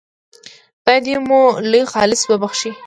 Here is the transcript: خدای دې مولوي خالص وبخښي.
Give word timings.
خدای 0.83 0.99
دې 1.05 1.15
مولوي 1.27 1.81
خالص 1.93 2.21
وبخښي. 2.25 2.71